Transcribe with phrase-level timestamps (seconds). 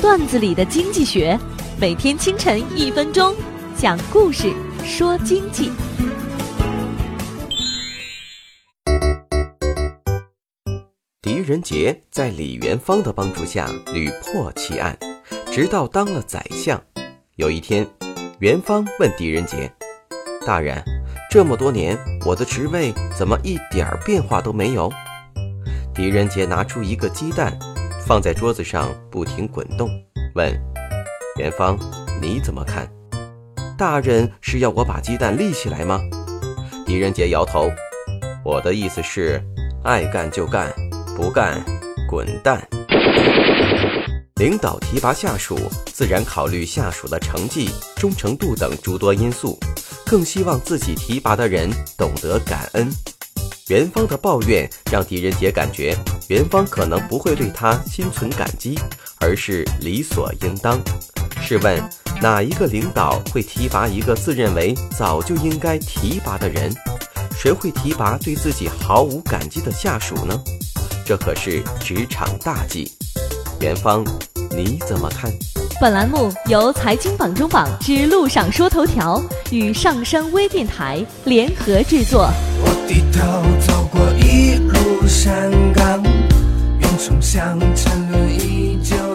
[0.00, 1.38] 段子里的经济学，
[1.78, 3.34] 每天清晨一分钟，
[3.76, 4.50] 讲故事
[4.82, 5.70] 说经济。
[11.20, 14.98] 狄仁杰在李元芳的帮助下屡破奇案，
[15.52, 16.82] 直到当了宰相。
[17.36, 17.86] 有一天，
[18.38, 19.70] 元芳问狄仁杰
[20.46, 20.82] ：“大人，
[21.30, 24.90] 这么多年，我的职位怎么一点变化都没有？”
[25.94, 27.58] 狄仁杰拿出一个鸡蛋，
[28.10, 29.88] 放在桌子上不停滚动，
[30.34, 30.52] 问
[31.38, 31.78] ：“元芳，
[32.20, 32.90] 你怎么看？
[33.78, 36.00] 大人是要我把鸡蛋立起来吗？”
[36.84, 37.70] 狄仁杰摇头
[38.44, 39.40] ：“我的意思是，
[39.84, 40.74] 爱干就干。”
[41.14, 41.64] 不干，
[42.08, 42.66] 滚蛋！
[44.40, 45.56] 领导提拔下属，
[45.86, 49.56] 自然考虑下属的成绩、忠诚度等诸多因素，
[50.04, 52.90] 更希望自己提拔的人懂得感恩。
[53.68, 55.96] 元芳的抱怨让狄仁杰感觉
[56.30, 58.78] 元芳可能不会对他心存感激，
[59.18, 60.80] 而是理所应当。
[61.40, 61.82] 试问，
[62.22, 66.72] 哪一个领导会提拔一个自认为早就应该提拔的人？
[67.36, 70.40] 谁会提拔对自己毫无感激的下属呢？
[71.04, 72.88] 这可是职场大忌，
[73.60, 74.04] 元芳，
[74.52, 75.32] 你怎么看？
[75.80, 82.30] 本栏目由财经榜中榜之路上说头条与上山微电台联合制作。
[82.62, 85.50] 我低头走过一路山
[87.00, 89.09] 岗，愿冲向沉沦已久。